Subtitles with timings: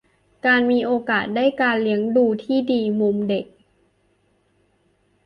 [0.45, 3.45] -การมีโอกาสได้การเลี้ยงดูที่ดี มุมเด็ก